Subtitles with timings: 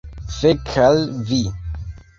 [0.39, 1.41] Fek' al vi